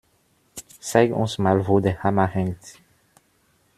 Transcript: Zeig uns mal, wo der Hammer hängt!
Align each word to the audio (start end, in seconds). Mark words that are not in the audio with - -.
Zeig 0.79 1.11
uns 1.13 1.37
mal, 1.37 1.67
wo 1.67 1.79
der 1.79 2.01
Hammer 2.01 2.25
hängt! 2.25 2.79